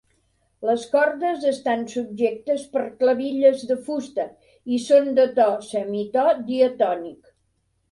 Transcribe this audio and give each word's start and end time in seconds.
Les 0.67 0.85
cordes 0.93 1.43
estan 1.51 1.83
subjectes 1.91 2.63
per 2.71 2.87
clavilles 3.03 3.63
de 3.73 3.79
fusta 3.91 4.27
i 4.75 4.81
són 4.89 5.15
de 5.23 5.29
to 5.39 5.49
semitò 5.69 6.27
diatònic. 6.51 7.33